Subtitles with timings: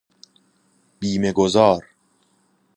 [0.99, 1.85] بیمه گذار